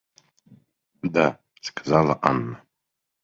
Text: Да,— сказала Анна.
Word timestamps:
Да,— 1.03 1.37
сказала 1.61 2.17
Анна. 2.23 2.63